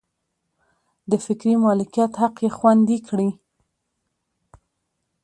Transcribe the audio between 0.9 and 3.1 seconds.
د فکري مالکیت حق یې خوندي